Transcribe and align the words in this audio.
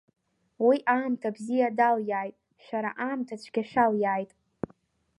Уи 0.65 0.77
аамҭа 0.95 1.29
бзиа 1.35 1.69
далиааит, 1.77 2.35
шәара 2.63 2.91
аамҭа 3.05 3.35
цәгьа 3.41 3.63
шәалиааит. 3.69 4.31